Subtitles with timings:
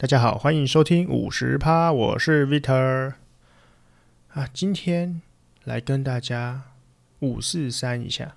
[0.00, 3.12] 大家好，欢迎收听五十趴，我是 Vitor
[4.32, 5.20] 啊，今天
[5.64, 6.62] 来跟大家
[7.18, 8.34] 五四三一下。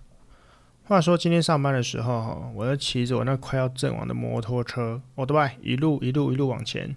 [0.84, 6.94] 话说今天上班的时候，我在骑着我那快要阵亡的摩托车，我的外一路一路一路往前。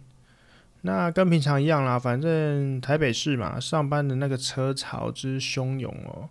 [0.80, 6.28] 那跟平常一样啦，反正台北市嘛，上班的那个车潮之汹涌哦，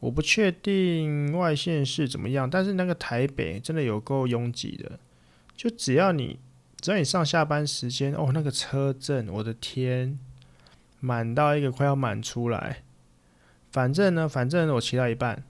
[0.00, 4.98] 我不确定外县市怎么样，但是那个台北真的有够拥挤的，
[5.54, 6.40] 就只要你。
[6.86, 10.16] 只要你上下班时间哦，那个车阵，我的天，
[11.00, 12.84] 满到一个快要满出来。
[13.72, 15.42] 反正呢，反正我骑到一半，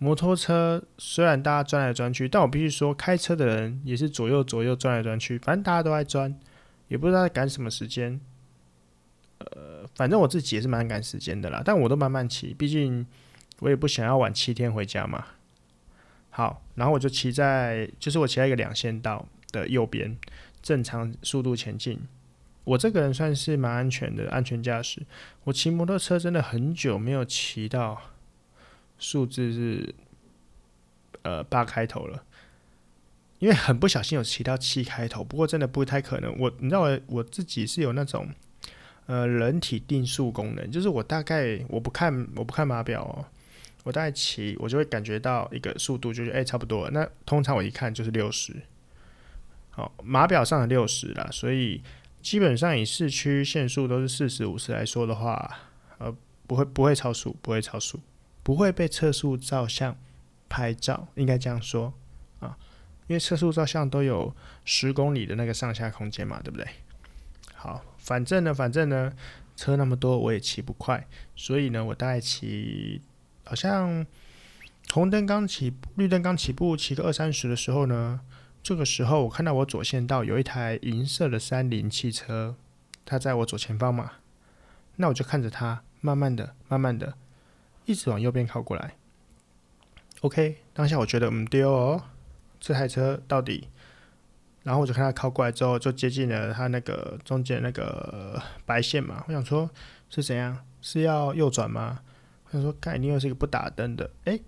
[0.00, 6.36] 摩托车虽然大家钻来钻去，但我必须说，开车的人也是左右左右钻来钻去，反正大家都在钻，
[6.88, 8.20] 也不知道在赶什么时间。
[9.38, 13.06] 呃，反正我自己也是蛮赶时间的啦，但我都慢慢骑，毕竟
[13.60, 15.24] 我也不想要晚七天回家嘛。
[16.30, 20.18] 好，然后我就骑在，就是我骑在一个两线道的右边。
[20.64, 22.00] 正常速度前进，
[22.64, 25.02] 我这个人算是蛮安全的，安全驾驶。
[25.44, 28.00] 我骑摩托车真的很久没有骑到
[28.98, 29.94] 数字是
[31.20, 32.24] 呃八开头了，
[33.40, 36.34] 因为很不小心有骑到七开头，不过真的不太可能。
[36.38, 38.26] 我你知道我我自己是有那种
[39.04, 43.26] 呃人体定速功能，就是我大概我不看我不看码表哦，
[43.82, 46.88] 我大概骑我就会感觉到一个速度，就是哎差不多。
[46.90, 48.56] 那通常我一看就是六十。
[49.76, 51.82] 好，码表上的六十了，所以
[52.22, 55.58] 基本上以市区限速都是四十五十来说的话，
[55.98, 56.14] 呃，
[56.46, 57.98] 不会不会超速，不会超速，
[58.44, 59.96] 不会被测速照相
[60.48, 61.92] 拍照，应该这样说
[62.38, 62.56] 啊，
[63.08, 64.32] 因为测速照相都有
[64.64, 66.64] 十公里的那个上下空间嘛，对不对？
[67.56, 69.12] 好，反正呢，反正呢，
[69.56, 73.02] 车那么多，我也骑不快，所以呢，我大概骑
[73.42, 74.06] 好像
[74.92, 78.20] 红灯刚起，绿灯刚起步，骑个二三十的时候呢。
[78.64, 82.56] 这个时候，我看到我左线道有一台银色的三菱汽车，
[83.04, 84.12] 它在我左前方嘛。
[84.96, 87.12] 那我就看着它，慢慢的、慢慢的，
[87.84, 88.94] 一直往右边靠过来。
[90.22, 92.04] OK，当下我觉得嗯丢哦，
[92.58, 93.68] 这台车到底……
[94.62, 99.22] 然后我就看它靠过来之后，就接近了它那个中间那个白线嘛。
[99.28, 99.68] 我想说，
[100.08, 100.64] 是怎样？
[100.80, 102.00] 是要右转吗？
[102.46, 104.10] 我想说，概念又是一个不打灯的。
[104.24, 104.40] 诶，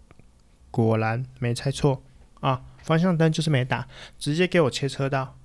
[0.71, 2.03] 果然没猜错
[2.41, 2.65] 啊。
[2.86, 3.86] 方向灯就是没打，
[4.19, 5.36] 直接给我切车道。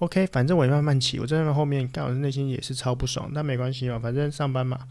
[0.00, 4.88] OK，反正我也慢慢骑，我在那后面，但我的内心也是超不爽，但没关系嘛，反正上班嘛。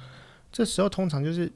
[0.52, 1.52] 这时候通常就是，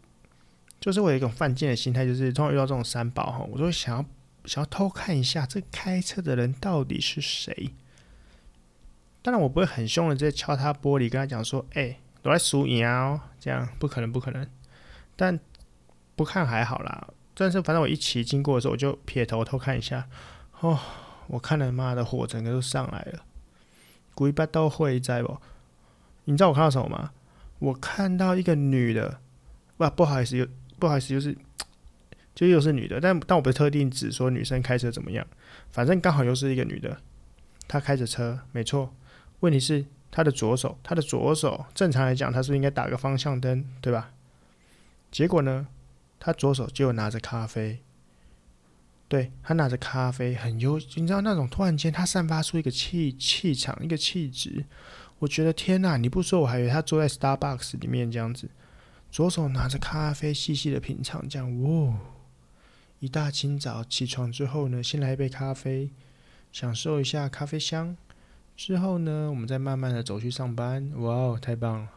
[0.79, 4.05] 就是我有一种犯贱的心态，就是通常遇到这种三宝哈，我就会想要
[4.45, 7.71] 想要偷看一下这开车的人到底是谁。
[9.21, 14.45] 当然我不会很凶的直接敲他玻璃，跟他讲说：“哎、欸，我来数你哦。”这样不可能，不可能。
[15.15, 15.39] 但
[16.15, 17.07] 不看还好啦。
[17.35, 20.07] 但是反正我一骑经过的时候，我就撇头偷看一下，
[20.59, 20.79] 哦，
[21.27, 23.25] 我看了妈的火整个都上来了，
[24.13, 25.37] 鬼八都会在不？
[26.25, 27.11] 你知道我看到什么吗？
[27.59, 29.19] 我看到一个女的，
[29.77, 31.37] 不不好意思，又不好意思，就是
[32.35, 35.25] 就又是女的，但但我不特定指说女生开车怎么样，
[35.71, 36.97] 反正刚好又是一个女的，
[37.67, 38.93] 她开着车，没错。
[39.39, 44.11] 问题是她的左手，她的左手正常来讲，她是是应该打个方向灯，对吧？
[45.11, 45.67] 结果呢？
[46.25, 47.81] 他左手就拿着咖啡，
[49.09, 54.63] 对，他拿着咖啡很优，你知道那种突然间他散发出一个气气场，一个气质，
[55.19, 55.97] 我觉得天哪！
[55.97, 58.49] 你不说我还以为他坐在 Starbucks 里面这样子，
[59.11, 61.99] 左手拿着咖啡细细的品尝，这样哇！
[63.01, 65.91] 一大清早起床之后呢，先来一杯咖啡，
[66.53, 67.97] 享受一下咖啡香，
[68.55, 71.89] 之后呢，我们再慢慢的走去上班，哇哦，太棒了！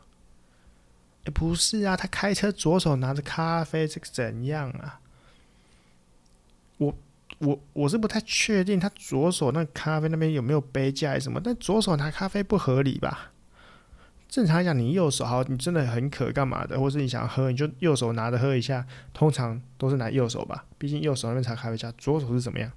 [1.26, 5.00] 欸、不是啊，他开车左手拿着咖啡，这个怎样啊？
[6.78, 6.94] 我
[7.38, 13.32] 我我是不太确定他左手那咖啡那边有没有杯架什么，但左手拿咖啡不合理吧？
[14.28, 22.70] 正常来讲，你右手好，你真的很渴干嘛的，或是你想喝，你就右手拿着喝一下，通常都是拿右手吧，毕竟右手那边插咖啡架，左手是怎么样？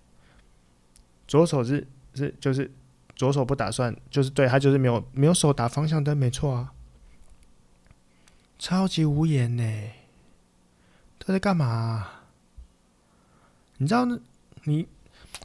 [1.28, 1.86] 左手是
[2.16, 2.72] 是就是
[3.16, 6.74] 左手不打算，就是对他就是没有没有手打方向灯，没错啊。
[8.60, 9.64] 超级无言呢，
[11.18, 12.08] 他在干嘛？
[13.78, 14.06] 你知道，
[14.66, 14.86] 你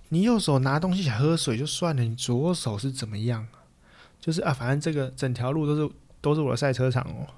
[0.09, 3.47] 你右手拿东西想喝水就算了，你左手是怎么样？
[4.21, 7.29] 就是啊，反正这个整条路都是都是我的赛车场哦。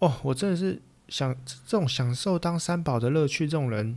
[0.00, 3.96] 哦，我真的是想这种享受当三宝的乐趣，这种人，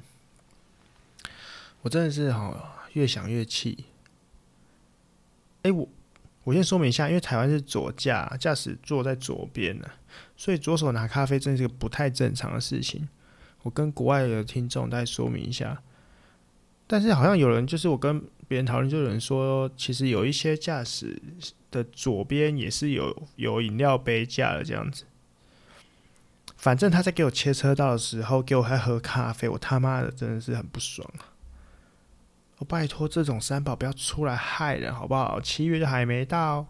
[1.82, 3.86] 我真的是哈，越想越气。
[5.64, 5.90] 哎，我。
[6.46, 9.90] 我先说明一下，因为台湾是左驾，驾驶坐在左边呢，
[10.36, 13.08] 所以左手拿咖啡真是个不太正常的事情。
[13.62, 15.82] 我跟国外的听众再说明一下，
[16.86, 21.22] 但是好像有人就是我跟别人讨论，就有人说，其实有一些驾驶
[21.72, 25.06] 的左边也是有有饮料杯架的这样子。
[26.58, 31.32] 反正他在给我切车道的时候，给我还喝咖啡，我他妈的真的是很不爽啊！
[32.60, 35.42] 我拜托这种三宝不要出来害人好不好？
[35.42, 36.68] 七月就还没到，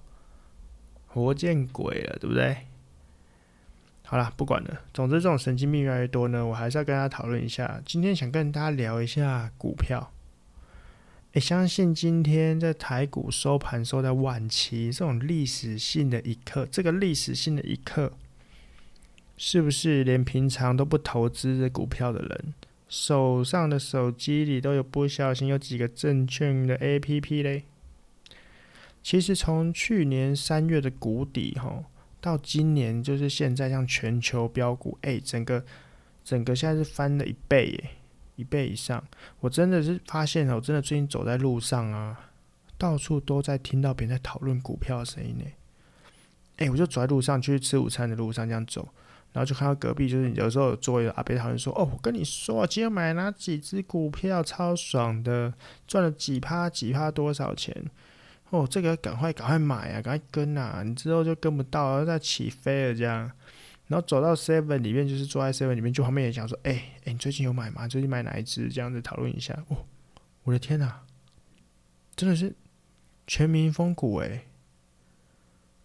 [1.07, 2.65] 活见鬼了，对不对？
[4.05, 4.81] 好了，不管了。
[4.93, 7.81] 总之，这种神经病越来越多呢，我还是要跟大家讨论一下。
[7.85, 10.11] 今天想跟大家聊一下股票。
[11.31, 18.13] 诶，相信今天在台股收盘收在万七这种历史性的一刻，这个历史性的一刻，
[19.35, 22.53] 是不是连平常都不投资的股票的人，
[22.87, 27.63] 手上的手机里都有不小心有几个证券的 APP 嘞？
[29.01, 31.85] 其实从去年三月的谷底吼，
[32.23, 35.61] 到今年就是现在，像全球标股，哎，整个
[36.23, 37.89] 整个现在是翻了一倍耶，
[38.37, 39.03] 一倍以上。
[39.41, 42.31] 我真的是发现了，我真的最近走在路上啊，
[42.77, 45.43] 到处都在听到别人在讨论股票的声音呢。
[46.55, 48.87] 哎，我就走在路上去吃午餐的路上这样走。
[49.33, 55.53] 然后就看到隔壁，就是有时候有作为阿伯讨论说：“哦，我跟你说，今天买哪几只股票超爽的，
[55.87, 57.75] 赚了几趴几趴多少钱？
[58.53, 60.83] 哦，这个赶快赶快买啊，赶快跟啊！
[60.85, 63.21] 你之后就跟不到，然后再起飞了这样。
[63.87, 66.71] 然后走到 Seven 里面，就是坐在 Seven 里面，就旁边也讲说：哎
[67.03, 67.87] 哎，你最近有买吗？
[67.87, 68.69] 最近买哪一只？
[68.69, 69.57] 这样子讨论一下。
[69.69, 69.85] 哦，
[70.43, 71.01] 我的天哪，
[72.15, 72.53] 真的是
[73.25, 74.45] 全民疯股诶。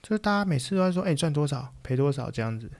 [0.03, 2.71] 就是大家每次都在说：哎，赚多少赔多少这样子。”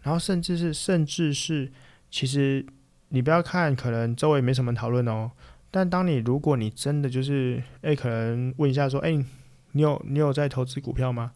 [0.00, 1.70] 然后甚至是，甚至是，
[2.10, 2.64] 其实
[3.08, 5.30] 你不要看，可能周围没什么讨论哦。
[5.72, 9.10] 但当你如果你真的就是，哎，可能问一下说，哎，
[9.72, 11.32] 你有你有在投资股票吗？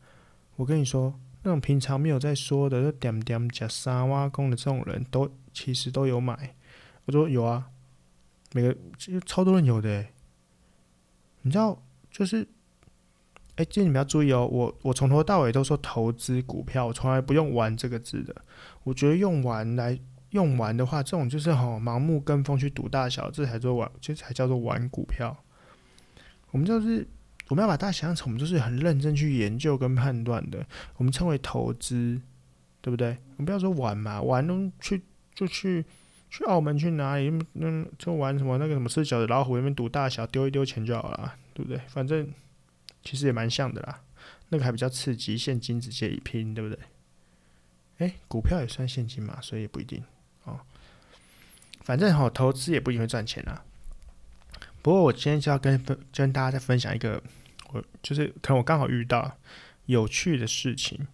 [0.54, 6.54] 我跟你说，那种平常没有在说的，就点点加三挖工的这种人都其实都有买。
[7.06, 7.66] 我说有啊，
[8.52, 10.06] 每个其实超多人有的。
[11.42, 12.46] 你知道，就是。
[13.56, 18.36] 哎，这你们要注意哦，我我从头到尾都说投资股票，我从来不用玩这个字的。
[18.82, 19.98] 我觉得用玩来
[20.30, 25.36] 用完的话，这种就是吼盲目跟风去赌大小，这才做玩，这才叫做玩股票。
[26.50, 27.06] 我们就是
[27.48, 32.20] 我们要把大家想象成我们就是很认真去研究跟判断的，我们称为投资，
[32.80, 33.16] 对不对？
[33.36, 35.02] 我们不要说玩嘛，玩都去
[35.34, 35.84] 就去
[36.30, 41.80] 去澳门去哪里，嗯，就玩什么那个什么吃角的老虎，那边赌大小，丢一丢钱就好了，对不对？
[41.88, 42.32] 反正。
[43.02, 44.02] 其实也蛮像的啦，
[44.48, 46.84] 那个还比较刺激，现金直接一拼，对不对？
[47.98, 50.02] 诶，股票也算现金嘛，所以也不一定。
[51.86, 53.62] 反正哈，投资也不一定会赚钱啦。
[54.82, 57.22] 不过我今天就要跟分跟大家再分享一个，
[57.72, 59.38] 我就是可能我刚好遇到
[59.84, 61.06] 有趣的事情，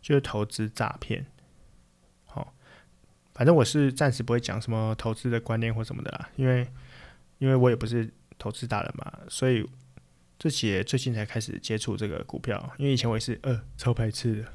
[0.00, 1.26] 就是投资诈骗。
[2.26, 2.54] 好，
[3.34, 6.68] 反正我是暂时不会讲什么投资的观念或什么的啦，因为
[7.38, 8.08] 因为我也不是
[8.38, 9.68] 投资大人嘛，所以。
[10.38, 14.48] 自己也最近才开始接触这个股票，因为以前我也是呃超排斥的，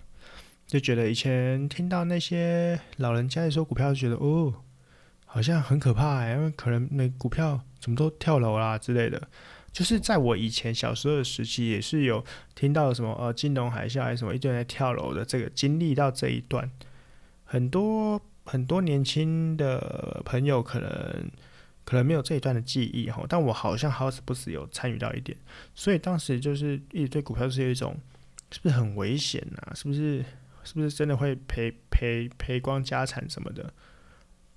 [0.65, 4.53] 就觉得以前听到那些老人家在说股票，就觉得哦
[5.37, 9.21] 好像很可怕欸，因为可能那股票怎么都跳楼啦之类的。
[9.71, 12.25] 就是在我以前小时候的时期，也是有
[12.55, 16.67] 听到什么呃金融海啸还是什么一堆人在跳楼的这个经历到这一段，
[17.45, 21.29] 很多很多年轻的朋友可能。
[21.85, 25.37] 可能没有这一段的记忆哈，但我好像好死不死有参与到一点，
[25.73, 27.97] 所以当时就是一直对股票是有一种
[28.51, 29.73] 是不是很危险呐？
[29.73, 30.21] 是不是
[30.65, 33.71] 是不是真的会赔赔赔光家产什么的？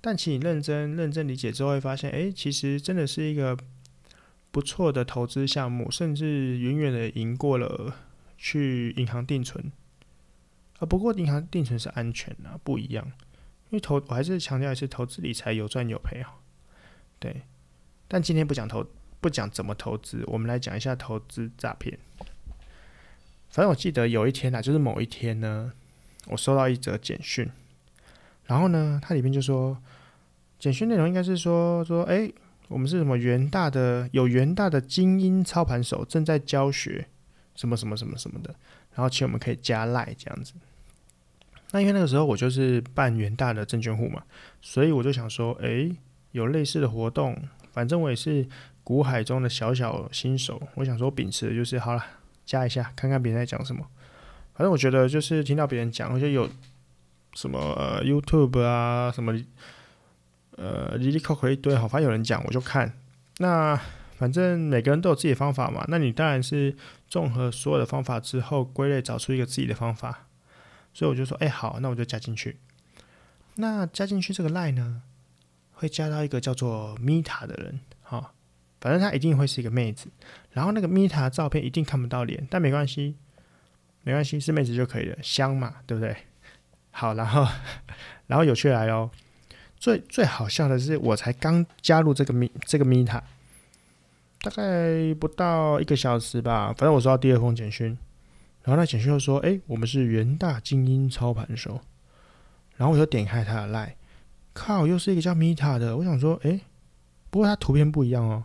[0.01, 3.55] 但请你认真认真理解之后，会发现，哎，其实真的是一个
[4.49, 7.93] 不错的投资项目，甚至远远的赢过了
[8.35, 9.71] 去银行定存。
[10.79, 13.05] 啊，不过银行定存是安全的，不一样，
[13.69, 16.39] 因为投我还是强调一次，投资理财有赚有赔哈。
[17.19, 17.43] 对，
[18.07, 18.83] 但今天不讲投，
[19.19, 21.99] 不讲怎么投资，我们来讲一下投资诈骗。
[23.51, 25.71] 反正我记得有一天啊，就是某一天呢，
[26.29, 27.47] 我收到一则简讯，
[28.51, 29.77] 然后呢，它里面就说，
[30.59, 32.29] 简讯内容应该是说说，哎，
[32.67, 37.07] 我们是什么元大的有元大的精英操盘手正在教学，
[37.55, 38.53] 什么什么什么什么的，
[38.93, 40.51] 然后请我们可以加赖这样子。
[41.71, 44.21] 那因为那个时候我就是办元大的证券户嘛，
[44.61, 45.89] 所以我就想说，哎。
[46.33, 47.37] 有类似的活动，
[47.73, 48.47] 反正我也是
[48.85, 50.61] 股海中的小小新手。
[50.75, 52.01] 我想说，秉持的就是好了，
[52.45, 53.85] 加一下，看看别人在讲什么。
[54.53, 56.49] 反正我觉得就是听到别人讲，我觉得有
[57.33, 59.33] 什么呃 YouTube 啊，什么
[60.57, 62.93] 呃哩哩扣扣一堆，好，反正有人讲我就看。
[63.37, 63.79] 那
[64.17, 66.75] 反正每个人都有自己的方法嘛，那你当然是
[67.07, 70.27] 综合所有的方法之后归类，找出一个自己的方法。
[70.93, 72.57] 所以我就说，哎、好，那我就加进去。
[73.55, 75.01] 那加进去这个 line 呢？
[75.71, 78.35] 会加到一个叫做 Meta 的人，好、
[78.79, 80.09] 反正她一定会是一个妹子。
[80.51, 83.15] 然后那个 Meta 照片一定看不到脸，但没关系，
[84.03, 86.15] 没关系，是妹子就可以了，香嘛，对不对？
[86.91, 87.47] 好，然后
[88.27, 89.09] 然后有趣来哦，
[89.77, 93.21] 最最好笑的是，我才刚加入这个 Mi 这个 Meta，
[94.41, 97.97] 大概不到一个小时吧，反正我收到第二封简讯，
[98.63, 101.79] 然后那简讯就说：“哎，我们是元大精英操盘手。”
[102.77, 103.93] 然后我就点开他的 Line，
[104.53, 106.59] 靠，又是一个叫 Meta 的，我想说，哎，
[107.29, 108.43] 不过他图片不一样哦。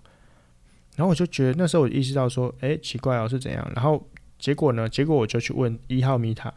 [0.95, 3.67] 然后我就觉得那时候我意识到说，哎，奇怪哦，是怎样？
[3.75, 4.07] 然后
[4.39, 4.87] 结果呢？
[4.89, 6.53] 结果我就去问一号米塔，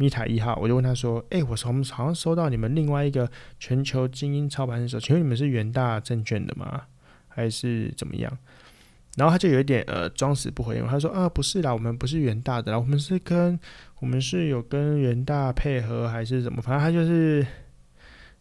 [0.00, 6.84] 米塔一号，我就问他说，哎，我从好像收到你们另外一个全球精英操盘手，请问你们是元大证券的吗？
[7.28, 8.38] 还是怎么样？
[9.16, 13.60] 然后他就有一点呃装死不回应，他说啊，不是啦，我们不是元大的啦，我们是跟
[13.98, 16.62] 我们是有跟元大配合还是怎么？
[16.62, 17.46] 反正他就是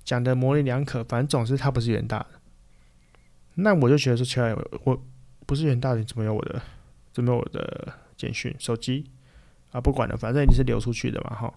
[0.03, 2.27] 讲的模棱两可，反正总之他不是元大的。
[3.55, 4.99] 那我就觉得说奇怪，我。
[5.45, 6.61] 不是元大的，怎么有我的？
[7.11, 8.53] 怎么有我的简讯？
[8.59, 9.09] 手机
[9.71, 11.53] 啊，不管了，反正你是流出去的嘛，哈。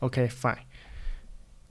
[0.00, 0.58] OK，fine。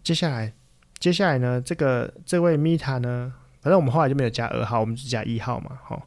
[0.01, 0.53] 接下来，
[0.99, 1.61] 接下来呢？
[1.61, 3.33] 这个这位 Meta 呢？
[3.61, 6.01] 反正我们后来就没有加二号，我们只加一号嘛，哈。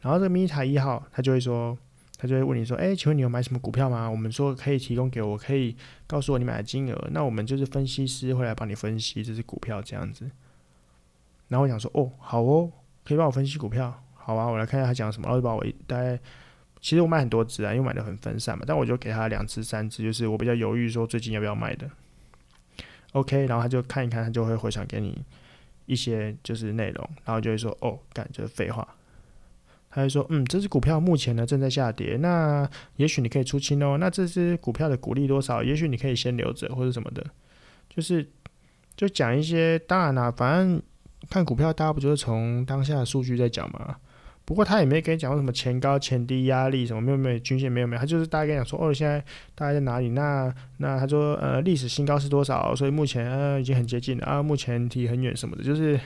[0.00, 1.76] 然后这个 Meta 一号，他就会说，
[2.16, 4.08] 他就会问你说，哎，请问你有买什么股票吗？
[4.08, 10.30] 我们说可以提供给我，可以告诉我你买的金额，那我们就是分析师会来帮你分析这支股票这样子。
[11.48, 12.70] 然后我想说，哦，好哦，
[13.04, 14.02] 可以帮我分析股票。
[14.14, 15.26] 好吧，我来看一下他讲什么。
[15.26, 16.18] 然后就把我大概，
[16.82, 18.64] 其实我买很多只啊，因为买的很分散嘛。
[18.66, 21.88] 但我就给他两只、三只，就是我比较犹豫说最近要不要卖的。
[23.12, 25.24] OK，然后他就看一看，他就会回传给你
[25.86, 28.86] 一些就是内容，然后就会说哦，干就是废话。
[29.90, 33.96] 他就说嗯，这只股票目前呢正在下跌，那也许你可以出清哦。
[34.00, 35.62] 那这只股票的股利多少？
[35.62, 37.24] 也许你可以先留着或者什么的，
[37.88, 38.28] 就是
[38.96, 39.78] 就讲一些。
[39.80, 40.82] 当然啦，反正
[41.30, 43.96] 看股票大家不就是从当下的数据在讲嘛。
[44.44, 49.20] 不过他也没跟你讲过什么前高前低压力什么，没有没有均线没有没有，他就是大概跟你讲说哦，现在
[49.54, 50.10] 大概在哪里？
[50.10, 52.74] 那那他说呃历史新高是多少？
[52.74, 55.98] 所以目前呃已经很接近了啊，目前离很远什么的，就是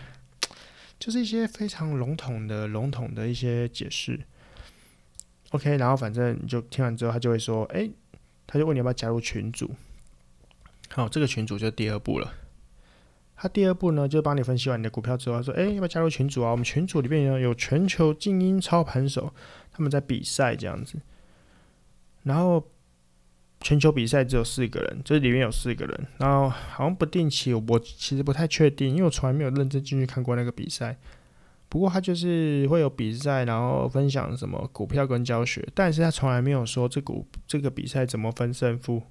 [1.00, 4.21] 就是一些非常笼统的笼统的一些解释。
[5.50, 7.88] OK，然后反正你就听完之后，他就会说，哎，
[8.47, 9.71] 他就问你要不要加入群组。
[10.88, 12.33] 好，这个群组就第二步了。
[13.38, 16.50] 他第二步呢，就帮你分析完你的股票之后，他说：“哎，要不要加入群组啊？
[16.50, 19.31] 我们群组里面呢有全球精英操盘手，
[19.71, 20.99] 他们在比赛这样子。
[22.23, 22.66] 然后
[23.61, 26.07] 全球比赛只有四个人，就是里面有四个人。
[26.16, 30.97] 然后好像不定期，我其实不太确定，因为我从来没有认真进去看过那个比赛。
[31.69, 39.02] 不过他就是会有比赛，然后分享什么股票跟教学，但是他从来没有说这股这个比赛怎么分胜负。”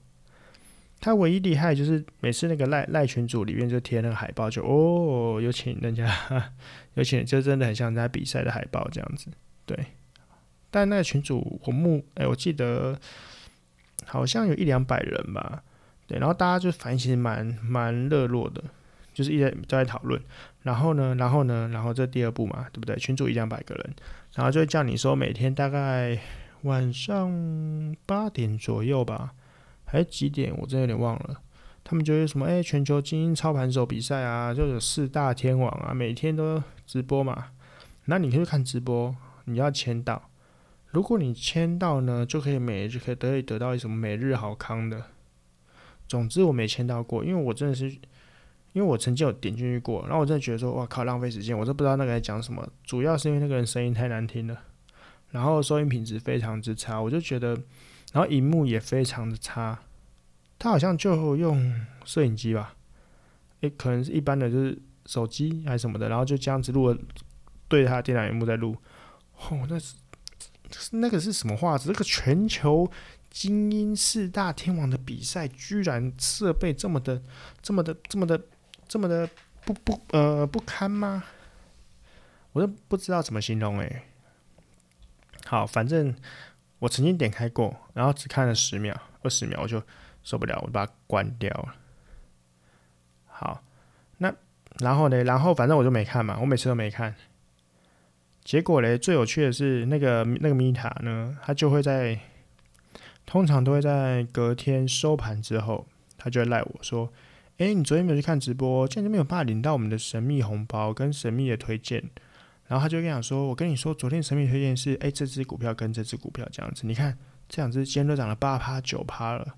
[1.00, 6.12] 他唯一厉害就是每次那个赖赖群组里面就贴那个海报就，哦有请人家，
[6.96, 9.28] 有请就真的很像人家比赛的海报这样子，
[9.66, 9.78] 对。
[10.72, 13.00] 但那个群组我目哎、我记得
[14.06, 15.64] 好像有一两百人吧，
[16.08, 16.18] 对。
[16.18, 18.64] 然后大家就反应其实蛮蛮热络的，
[19.14, 20.20] 就是一直都在讨论。
[20.64, 22.96] 然后呢，然后呢，然后这第二步嘛，对不对？
[22.98, 23.94] 群组一两百个人，
[24.34, 26.20] 然后就会叫你说每天大概
[26.64, 29.34] 晚上八点左右吧。
[29.86, 30.54] 还是几点？
[30.58, 31.42] 我真的有点忘了。
[31.88, 32.48] 他们就是什么？
[32.48, 37.52] 哎、全球精英操盘手比赛啊，就有四大天王啊，每天都直播嘛。
[38.06, 40.30] 那你可以看直播，你要签到。
[40.88, 45.04] 如果你签到呢，就可以每日就可以得以得到什么每日好康的。
[46.08, 47.88] 总之我没签到过，因为我真的是，
[48.74, 52.68] 因为我曾经有点进去过，然后我真的觉得说，哇靠，浪费时间，我都不知道那个在讲什么。
[52.84, 54.60] 主要是因为那个人声音太难听了，
[55.30, 57.56] 然后收音品质非常之差，我就觉得。
[58.16, 59.78] 然后荧幕也非常的差，
[60.58, 62.74] 他好像就用摄影机吧，
[63.60, 66.98] 诶，可能是一般的就是手机还是什么的，然后就这样子录了，
[67.68, 68.78] 对着他的电脑荧幕在录。
[69.38, 69.96] 哦，那是
[70.92, 71.90] 那个是什么画质？
[71.90, 72.90] 这个全球
[73.30, 77.22] 精英四大天王的比赛，居然设备这么的、
[77.62, 78.42] 这么的、这么的、
[78.88, 79.30] 这么的
[79.66, 81.22] 不不呃不堪吗？
[82.54, 84.04] 我都不知道怎么形容诶。
[85.44, 86.16] 好，反正。
[86.86, 89.82] 我曾经点开过，然后只看了十秒、二十秒，我就
[90.24, 91.76] 受不了，我把它关掉了。
[93.26, 93.64] 好，
[94.20, 94.32] 那
[94.78, 95.24] 然后呢？
[95.24, 97.16] 然后反正我就没看嘛，我每次都没看。
[98.44, 102.20] 结果嘞，最有趣的是那个那个米塔呢，他就会在
[103.26, 105.88] 通常都会在隔天收盘之后，
[106.20, 107.12] 他就会赖我说
[107.58, 112.04] ：“诶，你昨天没有去看直播，竟然没有办法领到我们的神秘红包跟神秘的推荐。”
[112.68, 117.18] 然后他就跟讲说：“我跟你说，昨天神秘推荐是，哎，这只股票跟这只股票这样子，你看
[117.48, 119.56] 这两只今天都涨了八趴九趴了。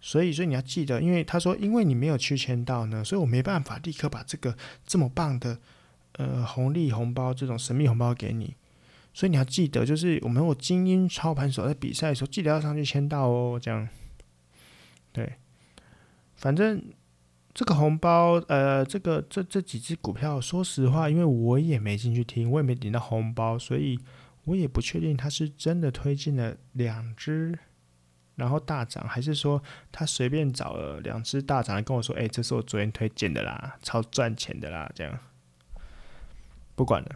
[0.00, 5.58] 所以，所以你要记得，因为他说，因为你没有去签到呢，所以我没办法立刻把这个这么棒的
[6.12, 8.56] 呃红利红包这种神秘红包给你。
[9.12, 13.60] 所以你要记得，就是我们有精英操盘手在比赛的时候，记得要上去签到哦。
[13.60, 13.86] 这样，
[15.12, 15.34] 对，
[16.36, 16.82] 反正
[17.60, 24.00] 这个红包，呃，这个这这几只股票，说实话，因为我也没进去听，我也没领到红包，所以
[24.44, 27.58] 我也不确定他是真的推进了两只，
[28.36, 29.62] 然后大涨，还是说
[29.92, 35.18] 他随便找了两只大涨来跟我说，哎，这是我昨天推荐的啦，超赚钱的啦，这样，
[36.74, 37.10] 不管了。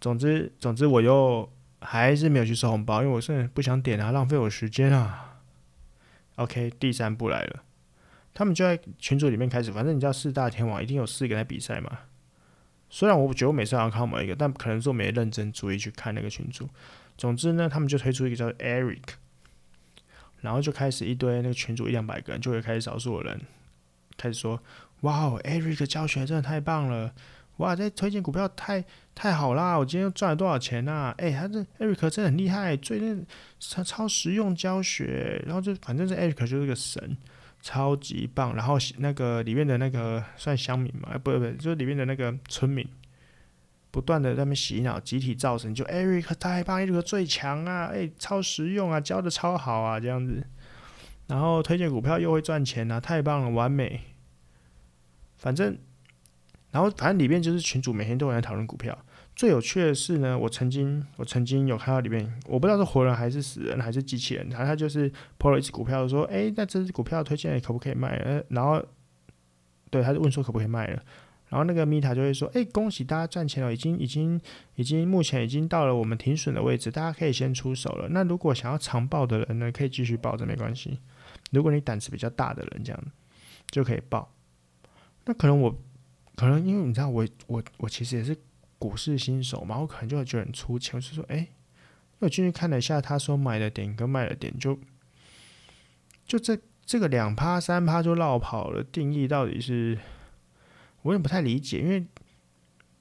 [0.00, 5.42] 总之，总之，我又还是没有去收红包，因为我是不想点啊，浪费我时间啊。
[6.36, 7.62] OK，第三步来了，
[8.34, 12.00] 他们就在群组里面开始，反正你知道四大天王一定有四个在比赛嘛。
[12.90, 16.68] 虽然我觉得我每次好像看某一个，但可能是我没认真注意去看那个群组。
[17.16, 19.02] 总之呢，他们就推出一个叫 Eric，
[20.40, 23.40] 然后就开始一堆那个群组一两百个人就会开始少数的人
[24.16, 24.60] 开始说
[25.02, 27.14] ：“哇，Eric 教学真的太棒了。”
[27.58, 29.76] 哇，这推荐股票太太好啦！
[29.78, 31.14] 我今天赚了多少钱啊？
[31.18, 33.24] 哎、他这 Eric 真的很厉害，最近
[33.60, 37.16] 超超实用教学，然后就反正是 Eric 就是个神，
[37.64, 38.54] 超级棒。
[38.54, 41.16] 然后那个里面的那个算乡民嘛？
[41.16, 42.86] 不不不，就是里面的那个村民，
[43.90, 47.86] 不断的在那边洗脑，集体造神，就 Eric 太棒，Eric 最强啊！
[47.86, 50.46] 哎、超实用啊，教的超好啊，这样子。
[51.28, 54.02] 然后推荐股票又会赚钱啊，太棒了，完美。
[55.38, 55.78] 反正。
[56.70, 58.98] 然后反正里面就是群主每天都有人讨论股票。
[59.36, 68.80] 最有趣的是呢，我曾经我曾经有看到里面，我不知道是活人还是死人还是机器人，然后他就是抛了一只股票，说：“哎，那这只股票推荐可不可以卖？”呃，然后
[69.90, 71.02] 对，他就问说可不可以卖了。
[71.48, 74.40] 然后那个米塔就会说：“哎，恭喜大家赚钱了，已经已经
[74.76, 78.08] 已经目前已经到了我们停损的位置，大家可以先出手了。
[78.10, 81.00] 那如果想要长报的人呢，可以继续抱着没关系。
[81.50, 83.04] 如果你胆子比较大的人，这样
[83.70, 84.32] 就可以报。
[85.24, 85.76] 那可能我。”
[86.36, 88.36] 可能因为你知道我我我其实也是
[88.84, 91.48] 股市新手嘛，我可能就会觉得很出钱，我就说哎，
[92.18, 94.78] 我进去看了一下，他说买的点跟卖的点就
[96.26, 99.98] 就这这个两趴三趴就落跑了，定义到底是
[101.00, 102.04] 我也不太理解，因为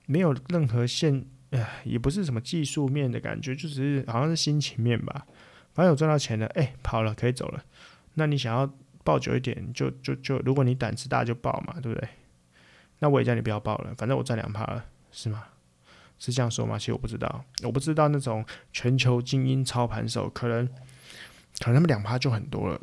[0.05, 5.27] 没有任何线，哎，也不是什么技术面的感觉，就只是好像是心情面吧。
[5.73, 7.61] 反正有赚到钱了，哎，跑了可以走了。
[8.13, 12.07] 那你想要抱久一点，就就就如果你胆子大就抱嘛，对不对？
[12.99, 15.43] 那我也叫你不要报了，反正我赚两趴了，是吗？
[16.25, 16.79] 是这样说吗？
[16.79, 20.65] 其实我不知道，我不知道那种全球精英操盘手，可能
[21.59, 22.79] 可能他们两趴就很多了，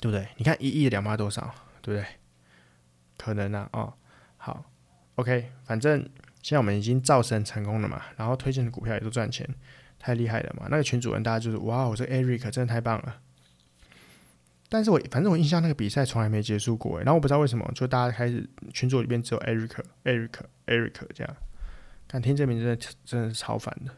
[0.00, 0.26] 对不对？
[0.38, 2.06] 你看一亿两趴多少，对不对？
[3.18, 3.92] 可能啊，哦，
[4.38, 4.64] 好
[5.16, 6.00] ，OK，反正
[6.42, 9.46] 现在我们已经造神成功了嘛，然后推荐的股票也都赚钱，
[9.98, 10.68] 太厉害了嘛。
[10.70, 13.20] 那个群主人大家就是哇，我这 Eric 真的太棒了。
[14.70, 19.70] 但是我反正我印象那个比赛从来没结束过，然后我不知道为什么，就大家开始群组里边只有 Eric、
[20.04, 20.30] Eric、
[20.66, 21.36] Eric 这样，
[22.12, 23.92] 看听这名真的真的是超烦的。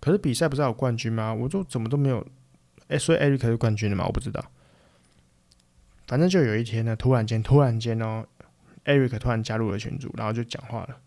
[0.00, 1.32] 可是比赛不是有冠军吗？
[1.32, 2.18] 我就怎么都没有，
[2.88, 4.04] 哎、欸，所以 Eric 是冠军的吗？
[4.04, 4.44] 我不知道。
[6.08, 8.26] 反正就有一天呢，突然间，突然间哦
[8.84, 11.00] ，Eric 突然加入了群组，然后就讲话了。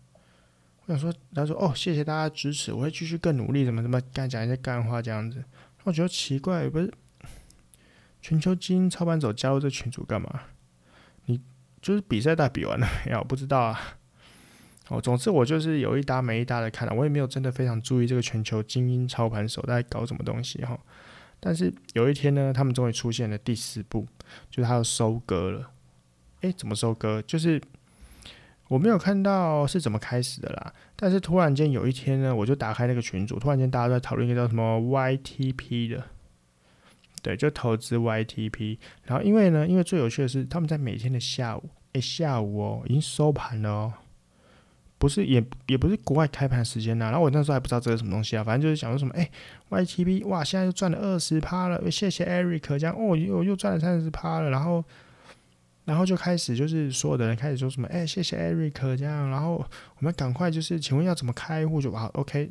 [0.86, 5.44] 我想说，他说：“哦，谢谢大家支持，我会继续更努力，怎么怎么干讲一些干话这样子。”
[5.84, 6.90] 我觉得奇怪，不是。
[8.22, 10.44] 全球精英操盘手加入这群组干嘛？
[11.26, 11.38] 你
[11.82, 13.18] 就是比赛大比完了没有？
[13.18, 13.97] 我不知道啊。
[14.88, 20.78] 哦，总之我就是有一搭没一搭的看了，我也没有真的非常注意这个全球精英操盘手在搞什么东西哈。
[21.40, 24.06] 但是有一天呢，他们终于出现了第四步，
[24.50, 25.70] 就是他要收割了。
[26.40, 27.22] 诶，怎么收割？
[27.22, 27.60] 就是
[28.68, 30.72] 我没有看到是怎么开始的啦。
[30.96, 36.04] 但是突然间有一天呢，我就打开那个群组，突然间大家都在讨论一个叫什么 YTP 的。
[37.22, 43.92] 对，就投资 YTP，然后因为呢，因为最有趣的是，他们在每天的下午，诶，下午哦，已经收盘了哦，
[44.98, 49.30] 不是也也不是国外开盘时间呐、然后我那时候还不知道这是什么东西啊，反正就是想说什么，诶
[49.70, 54.84] ，YTP，哇，现在又赚了二十趴了，谢谢 Eric，这样哦，又又赚了三十趴了，然后，
[55.84, 62.50] 然后就开始就是所有的人开始说什么，诶，谢谢 Eric，这样，然后我们赶快就是，请问要怎么开户就好，OK，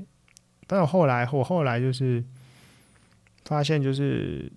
[0.65, 2.23] 但我后来我后来就是。
[3.45, 4.51] 发现就是，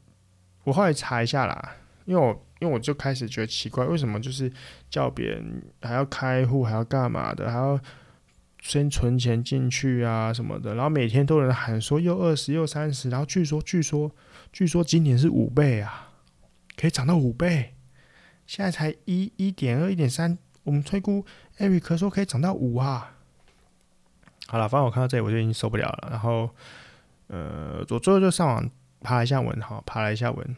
[0.65, 1.77] 我后来查一下啦，
[2.07, 4.53] 因为我因为我就开始觉得奇怪，为什么就是
[4.89, 7.81] 叫别人还要开户，还要干嘛的，还要
[8.63, 14.11] 先存钱进去啊什么的，然后每天都有人喊说又二十又三十，然后据说据说
[14.53, 16.11] 据说今年是五倍啊，
[16.77, 17.75] 可以涨到五倍，
[18.47, 21.25] 现在才一一点二一点三，我们推估
[21.59, 23.17] 艾瑞克说可以涨到五啊。
[24.47, 26.51] 好了，反正我看到这里我就已经受不了了，然后
[27.29, 28.71] 呃，我最后就上网。
[29.03, 30.57] 爬了一下文哈，爬了一下文，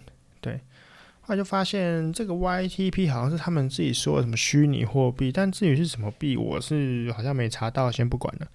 [1.22, 8.46] 后来就发现这个 YTP 好像是他们自己说的什么虚拟货币，但至于是什么币，我是好像没查到，先不管了。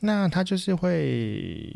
[0.00, 1.74] 那他就是会，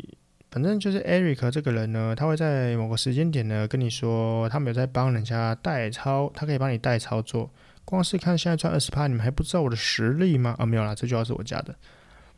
[0.49, 7.51] 反正就是 Eric 这个人呢，他会在某个时间点呢跟你说，他没有在帮人家代操，他可以帮你代操作。
[7.83, 10.55] 光是看现在赚二十趴，你们还不知道我的实力吗？
[10.57, 11.75] 啊，没有啦，这句话是我加的。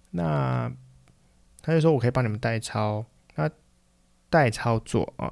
[0.09, 0.71] 那
[1.61, 3.05] 他就说我可以帮你们代操，
[3.35, 3.47] 那
[4.31, 5.31] 代操作啊，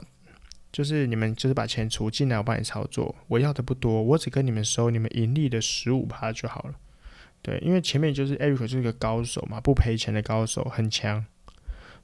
[0.73, 3.15] 就是你们就是把钱储进来，我帮你操作。
[3.27, 6.73] 我要的不多，我只跟你们收你们盈利的十五趴就好了。
[7.43, 11.23] 对，因为前面就是 Eric 就是个高手嘛，不赔钱的高手，很强，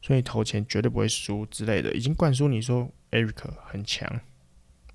[0.01, 4.19] 所以投钱绝对不会输之类的，已经灌输你说 Eric 很强，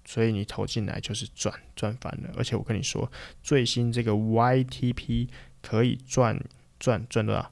[0.05, 2.31] 所以你投进来就是赚赚翻了。
[2.37, 3.11] 而且我跟你说，
[3.43, 5.29] 最新这个 YTP
[5.61, 6.41] 可以赚
[6.79, 7.51] 赚赚多少？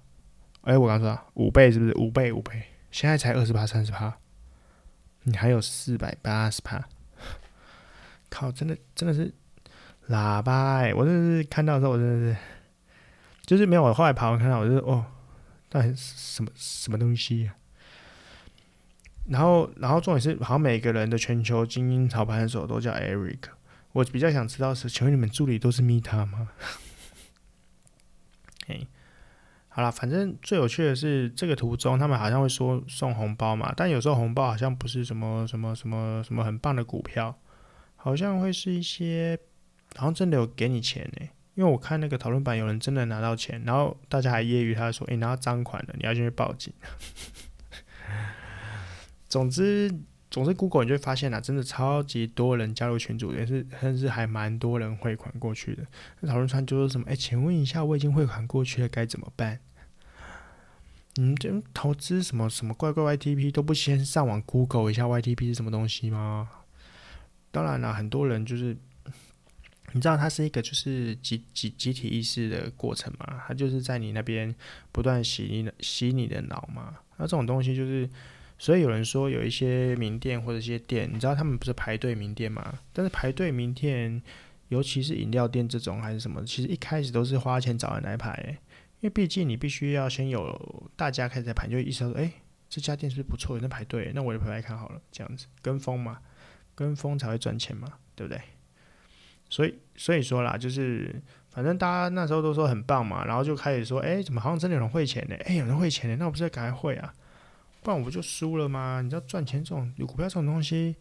[0.60, 1.96] 哎，我刚说五倍是不是？
[1.96, 4.16] 五倍五倍，现在才二十趴三十趴，
[5.24, 6.84] 你还有四百八十趴，
[8.28, 9.32] 靠，真的真的是
[10.08, 10.92] 喇叭哎！
[10.94, 12.40] 我真的是看到的时候，我真的是。
[13.44, 15.04] 就是没有，我后来爬完看到，我就哦，
[15.72, 17.50] 那什么什么东西？
[19.26, 23.38] 然后，然后重点是，好像每个人的全球精英操盘手都叫 Eric。
[23.90, 26.50] 我比较想知道是，请问你们助理都是 Meta 吗？
[29.74, 37.34] 好了，反正最有趣的是这个途中，他们好像会说送红包嘛，但有时候红包好像不是什么什么什么什么很棒的股票，
[37.96, 39.38] 好像会是一些，
[39.96, 46.72] 好像真的有给你钱呢、因为我看那个讨论版，有人真的拿到钱，然后大家还揶揄他说：“诶、拿到赃款了，你要进去报警。
[49.28, 49.90] ”总之，
[50.32, 55.86] 总之，Google 你就会发现啊，真的超级多人加入群组，也是甚至还蛮多人汇款过去的。
[56.26, 59.60] 讨论串就说什么：“诶、欸，请问一下，我已经汇款过去了，该怎么办？”
[61.20, 66.48] 嗯，这投资什么什么怪怪 YTP 都不先上网 Google 一下 YTP 是什么东西吗？
[67.50, 68.76] 当然了，很多人就是。
[69.94, 73.42] 你知道它是一个就是集集集体意识的过程嘛？
[73.46, 74.54] 它就是在你那边
[74.90, 76.96] 不断洗你的洗你的脑嘛。
[77.18, 78.08] 那这种东西就是，
[78.58, 82.78] 所以有人说有一些名店或者一些店，你知道他们不是排队名店嘛？
[82.92, 84.22] 但是排队名店，
[84.68, 88.58] 尤其是饮料店这种还是什么，其实一开始都是花钱找人来排，欸，
[89.00, 92.32] 因为毕竟你必须要先有大家开始在排，就意识到说，哎，
[92.68, 96.18] 这家店是不是不错，有人排队，那我就排排看好了，这样子跟风嘛，
[96.74, 98.40] 跟风才会赚钱嘛，对不对？
[99.50, 105.36] 所以，所以说啦，就是反正大家那时候都说很棒嘛，然后就开始说，哎、怎么好像真的有人汇钱呢？
[105.44, 107.12] 哎、有人汇钱呢，那我不是该汇啊？
[107.82, 109.00] 不然我不就输了吗？
[109.02, 110.96] 你知道赚钱这种有股票这种东西，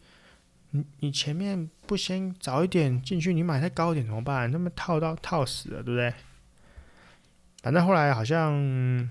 [0.72, 4.52] 你你前面不先早一点进去，你买太高一点怎么办？
[4.52, 6.14] 那么套到套死了，对不对？
[7.62, 9.10] 反正后来好像。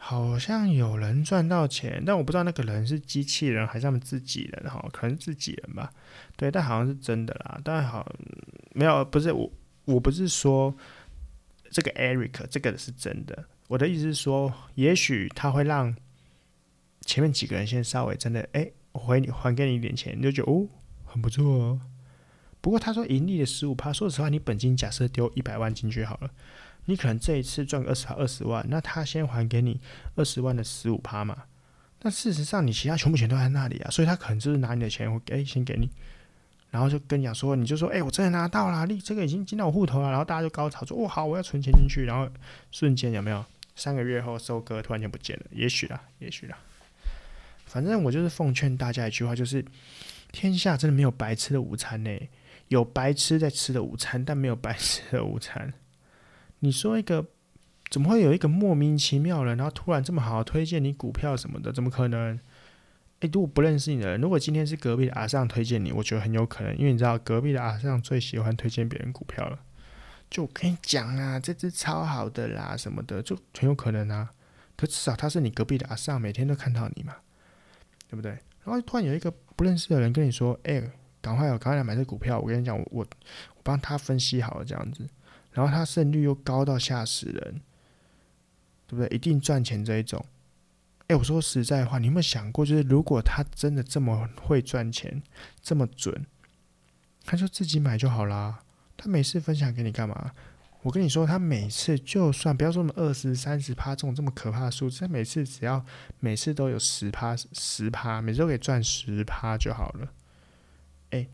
[0.00, 5.92] 好像有人赚到钱，但我不知道那个人是机器人还是他们自己人哈，可能是自己人吧。
[6.36, 7.60] 对，但好像是真的啦。
[7.64, 8.08] 但好，
[8.74, 9.50] 没有，不是我，
[9.86, 10.72] 我不是说
[11.72, 13.44] 这个 Eric 这个是真的。
[13.66, 15.92] 我的意思是说，也许他会让
[17.08, 20.68] 前面几个人先稍微真的，哎、我还你还给你一点钱，你就觉得哦，
[21.06, 21.80] 很不错哦。
[22.60, 26.30] 不过他说盈利的十五趴，说实话，你本金假设丢一百万进去好了。
[26.84, 29.80] 你可能这一次赚个二十二十万，那他先还给你
[30.16, 31.44] 二十万的十五趴嘛？
[31.98, 35.88] 但事实上你其他全部钱都在那里啊，所以他可能就是拿你的钱，我给先给你，
[36.70, 42.30] 然后就跟你讲说，你就说，哎、我真的拿到了，你这个已经进到我户头了，然后大家就高潮说，哦好，我要存钱进去，然后
[42.70, 43.42] 瞬间有没有？
[43.74, 46.58] 三个月后收割突然间不见了，也许啦，也许啦，
[47.68, 49.64] 反正我就是奉劝大家一句话，就是
[50.32, 52.10] 天下真的没有白吃的午餐呢，
[52.68, 55.72] 有白吃在吃的午餐，但没有白吃的午餐。
[56.60, 57.26] 你说一个，
[57.90, 61.72] 怎么会有一个莫名其妙的，然后突然这么好推荐你股票什么的？
[61.72, 62.40] 怎么可能？
[63.20, 69.58] 诶，如果不认识你的人，如果今天是隔壁的阿尚推荐你，我觉得很有可能，因为你知道隔壁的阿尚最喜欢推荐别人股票了。
[70.30, 74.30] 就我跟你讲啊，这只超好的啦，什么的，就很有可能啊。
[74.76, 77.16] 可至少他是你隔壁的阿尚，每天都看到你嘛，
[78.08, 78.32] 对不对？
[78.64, 80.90] 然后突然有一个不认识的人跟你说：“诶，
[81.20, 83.06] 赶快哦，赶快来买这股票。”我跟你讲，我我
[83.62, 85.08] 帮他分析好了，这样子。
[85.52, 87.60] 然后他胜率又高到吓死人，
[88.86, 89.08] 对不对？
[89.14, 90.24] 一定赚钱这一种。
[91.08, 95.22] 哎，我说实在话，你有没有想过，就是如果他真的这么会赚钱，
[95.62, 96.26] 这么准，
[97.24, 98.62] 他就自己买就好啦。
[98.96, 100.32] 他每次分享给你干嘛？
[100.82, 105.84] 我跟你说，他每次就算不要说什么二十三十趴这种这么可怕的数字，他每次只要
[106.20, 110.08] 每次都有十趴十趴，每次都可以赚十趴就好了。
[111.10, 111.26] 哎，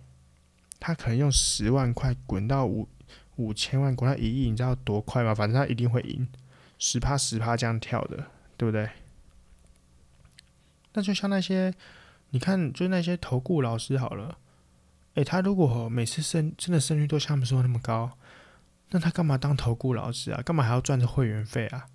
[0.81, 2.89] 他可能用十万块滚到五。
[3.37, 5.35] 五千万滚到一亿，你知道多快吗？
[5.35, 6.29] 反正他一定会赢，
[6.79, 8.27] 十趴十趴这样跳的，
[8.57, 8.89] 对不对？
[10.93, 11.75] 那就像那些，
[12.31, 14.39] 你看，就那些投顾老师好了，
[15.15, 18.17] 诶，他如果每次胜真的胜率都像他们说那么高，
[18.91, 20.41] 那他干嘛当投顾老师啊？
[20.43, 21.87] 干嘛还要赚着会员费啊？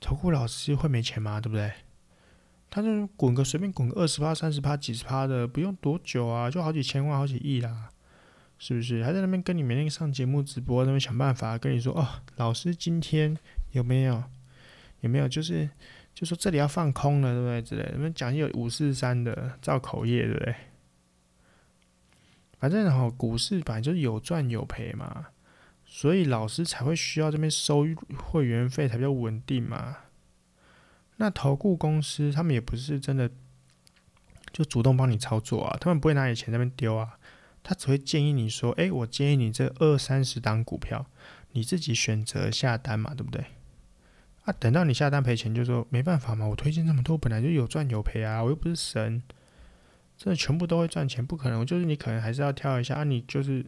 [0.00, 1.40] 投顾老师会没钱吗？
[1.40, 1.72] 对不对？
[2.70, 7.88] 他就滚个随便滚个二十趴、三十趴、几十趴的，不用多久啊，就好几千万、好几亿啦，
[8.58, 9.02] 是不是？
[9.02, 13.36] 还在那边跟你每天上节目直播，那边想办法跟你说哦，老师今天
[13.72, 14.22] 有没有？
[15.00, 15.26] 有没有？
[15.26, 15.68] 就是
[16.14, 17.62] 就说这里要放空了，对不对？
[17.62, 20.54] 之类的，那边讲有五四三的造口业，对不对？
[22.58, 25.26] 反正哈，股市本来就是有赚有赔嘛，
[25.90, 27.86] 所以老师才会需要这边收
[28.22, 29.96] 会员费才比较稳定嘛。
[31.16, 33.28] 那投顾公司他们也不是真的
[34.52, 37.18] 就主动帮你操作啊，他们不会拿你钱在那边丢啊，
[37.62, 41.06] 他只会建议你说，哎，我建议你这二三十档股票，
[41.52, 43.46] 你自己选择下单嘛，对不对？
[44.44, 49.22] 啊，等到你下单赔钱，就说没办法嘛，我推荐这么多，本来就有赚有赔啊，我又不是神，
[50.16, 53.66] 真的全部都会赚钱，不可能，就是你可能还是要挑一下啊，你就是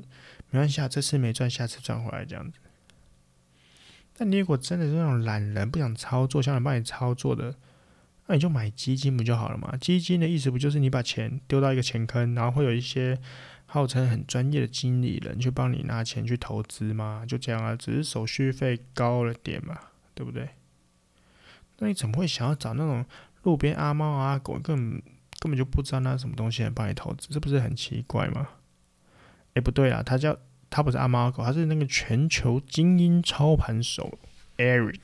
[0.50, 2.58] 没关系啊，这次没赚，下次赚回来这样子。
[4.18, 7.54] 那你如果真的是那种懒人，不想操作，想人帮你操作的，
[8.26, 9.76] 那你就买基金不就好了嘛？
[9.76, 13.18] 基金的意思不就是你把钱丢到一个钱坑，然后会有一些
[13.66, 17.24] 号称很专业的经理人去帮你拿钱去投资吗？
[17.26, 19.78] 就这样啊，只是手续费高了点嘛，
[20.14, 20.50] 对不对？
[21.78, 23.06] 那你怎么会想要找那种
[23.44, 25.02] 路边阿猫阿狗，根本
[25.38, 28.48] 根本就不知道那什么东西来帮你投资，这不是很奇怪吗？
[29.54, 30.36] 哎，不对啊，他叫。
[30.72, 34.16] 他不是阿猫阿狗，他是那个全球精英操盘手
[34.56, 35.00] Eric。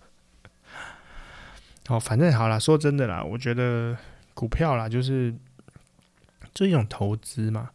[1.88, 3.96] 哦，反正好啦，说真的啦，我觉得
[4.34, 5.34] 股票啦，就是
[6.52, 7.70] 这一种投资嘛。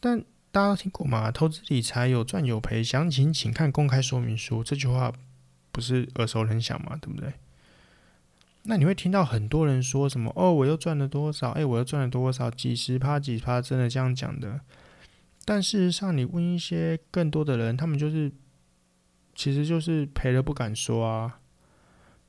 [0.00, 4.64] 但大家都听过嘛，投资理财有赚有赔，详情请看公开说明书。
[4.64, 5.12] 这句话
[5.70, 7.34] 不是耳熟能详嘛，对不对？
[8.62, 10.32] 那你会听到很多人说什么？
[10.34, 11.50] 哦，我又赚了多少？
[11.50, 12.50] 哎，我又赚了多少？
[12.50, 14.60] 几十趴，几十趴，真的这样讲的？
[15.44, 18.30] 但事实上，你问一些更多的人，他们就是，
[19.34, 21.40] 其实就是赔了不敢说啊。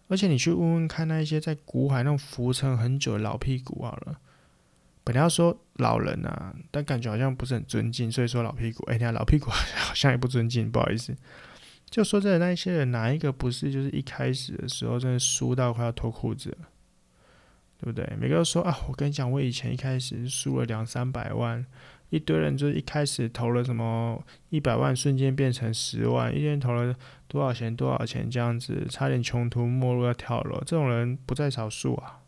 [0.07, 4.19] 而且你去问问看，那一些在股海那种浮沉很久的老屁股好了，
[5.03, 8.83] 本来要说老人啊，但感觉好像不是很尊敬，所以说老屁股。
[8.85, 11.15] 哎，你看老屁股好像也不尊敬，不好意思。
[11.89, 16.67] 就说真的，那一些人哪一个不是就是一开始的时候真的输到快要脱裤子了，
[17.77, 18.11] 对不对？
[18.19, 21.63] 每个都说啊，我跟你讲，我以前一开始输了两三百万。
[22.13, 26.95] 一堆人就是一开始投了什么一百万，瞬间变成十万，一天投了
[27.27, 30.59] 多少钱多少钱这样子，差点穷途末路要跳楼。
[30.63, 32.19] 这种人不在少数啊，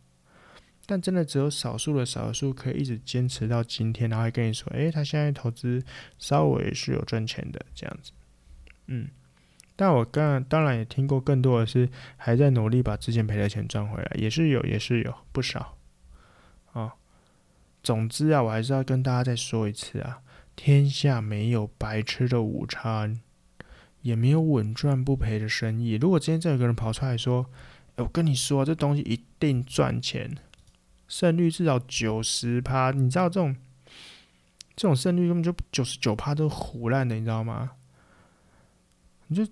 [0.88, 5.84] 但真的只有少数的少数可以一直坚持到今天，然后还跟你说，诶，他现在投资
[6.18, 8.12] 稍微是有赚钱的这样子。
[8.88, 9.08] 嗯，
[9.76, 15.78] 但我刚当然也听过更多的是还在努力把之前赔的钱赚回来，也是有，也是有不少
[16.74, 16.96] 啊。
[17.86, 20.24] 总之啊，我还是要跟大家再说一次啊，
[20.56, 23.22] 天下没有白吃的午餐，
[24.02, 25.92] 也没有稳赚不赔的生意。
[25.94, 27.46] 如果今天再有个人跑出来说：“，
[27.98, 30.36] 我跟你说，这东西一定赚钱，
[31.08, 33.56] 胜率至少九十趴。”你知道这种
[34.76, 37.74] 这种胜率根本就九十九趴都胡烂的，你知道吗？
[39.28, 39.48] 你就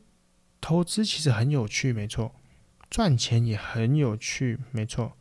[0.60, 2.34] 投资其实很有趣，没错，
[2.90, 5.16] 赚钱也很有趣，没错。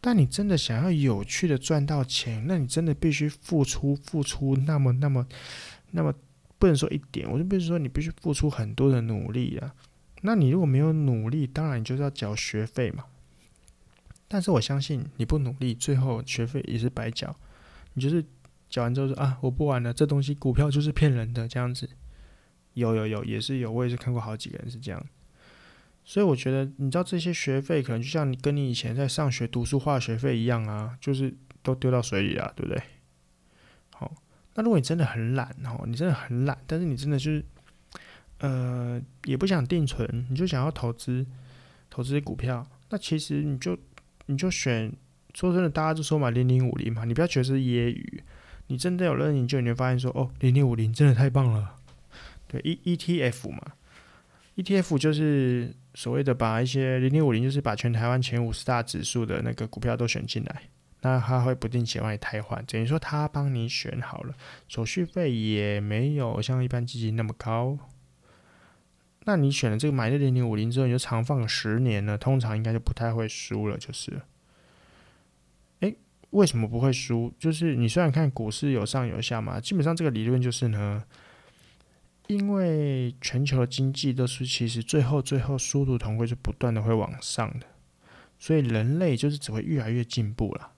[0.00, 5.26] 但你真的想要有趣的赚到钱，那你真的必须付出付出那么那么
[5.90, 6.14] 那么
[6.58, 9.74] 不能说一点，我就必须说你必须付出很多的努力啊。
[10.22, 13.04] 那你如果没有努力，当然你就是要缴学费嘛。
[14.28, 17.34] 但是我相信你不努力，最后学费也是白缴。
[17.94, 18.24] 你就是
[18.68, 21.88] 缴完之后说啊，我不玩了，这东西股票就是骗人的这样子。
[22.74, 25.04] 有有有，也是有，我也是看过好几个人是这样。
[26.10, 32.82] 所以我觉得，你知道这些学费可能就像你跟你以前在上学读书花学费一样啊，就是都丢到水里了，对不对？
[33.92, 34.12] 好，
[34.56, 37.44] 那如果你真的很懒哦，你真的很懒，但是你真的就是，
[38.38, 41.24] 呃，也不想定存，你就想要投资，
[41.88, 43.78] 投资股票，那其实你就
[44.26, 44.92] 你就选，
[45.32, 48.20] 说真的，大家就说嘛，零零五零嘛，你不要觉得是业余，
[48.66, 51.76] 你真的有认真研究，你会发现说，哦，零零五零真的太棒了，
[52.48, 53.62] 对，E E T F 嘛
[54.56, 55.72] ，E T F 就是。
[55.94, 60.62] 所谓的把一些零零五零，就是把全台湾前五十大指数的那个股票都选进来，
[61.00, 64.34] 那他会不定期帮你汰换，等于说他帮你选好了，
[64.68, 67.76] 手续费也没有像一般基金那么高。
[69.24, 74.22] 那你选了这个买的零零五零之后，你就长放十年了，通常应该就不太会输了，就是。
[75.80, 75.96] 诶，
[76.30, 77.34] 为什么不会输？
[77.38, 81.04] 就是你虽然看股市有上有下嘛，基本上这个理论就是呢。
[82.30, 87.66] 因为全球的经济都是其实最后最后殊途同归，是不断的会往上的，
[88.38, 90.70] 所以人类就是只会越来越进步了。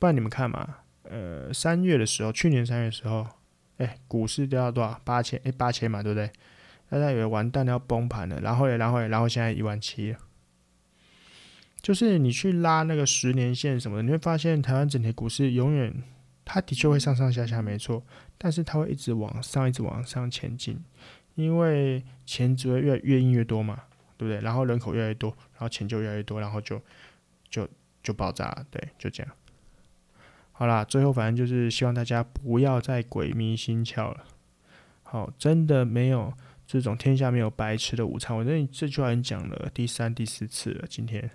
[0.00, 3.24] 不然你们看嘛，呃，三月的时候，去年三月的时候，
[3.76, 5.00] 哎，股市掉到多少？
[5.04, 6.28] 八千，哎，八千嘛，对不对？
[6.90, 10.18] 大家以为完蛋了要崩盘了，然后也然后也然后现在一万七了。
[11.80, 16.02] 就是你去拉那个十年线什么的，你会发现台湾整体股市永远，
[16.50, 18.02] 它的确会上上下下没错，
[18.38, 20.82] 但是它会一直往上，一直往上前进，
[21.34, 23.82] 因为钱只会越越印越多嘛，
[24.16, 24.40] 对不对？
[24.40, 26.80] 然后人口越来越多，然后钱就越来越多，然后就
[27.50, 27.68] 就
[28.02, 29.30] 就爆炸了，对，就这样。
[30.52, 34.24] 好啦，最后反正就是希望大家不要再鬼迷心窍了。
[35.02, 36.32] 好，真的没有
[36.66, 38.34] 这种天下没有白吃的午餐。
[38.34, 40.86] 我认为这句话已经讲了第三、第四次了。
[40.88, 41.30] 今天，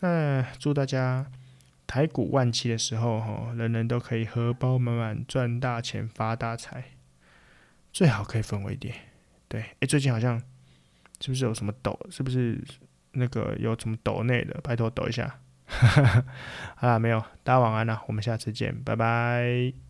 [0.00, 1.30] 那祝大家
[1.86, 6.84] 台股万七的时候，吼，人人都可以荷包满满赚大钱发大财。
[7.92, 8.94] 最好可以分我一点。
[9.46, 10.40] 对，哎、最近好像
[11.20, 11.98] 是不是有什么抖？
[12.10, 12.60] 是不是
[13.12, 14.60] 那个有什么抖内的？
[14.62, 15.38] 拜托抖一下。
[16.76, 19.83] 好啦，没有，大家晚安了，我们下次见，拜拜。